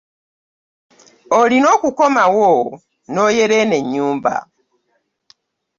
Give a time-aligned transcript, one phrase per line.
[1.39, 2.49] Olina okukomawo
[3.13, 4.35] noyera eno enyumba.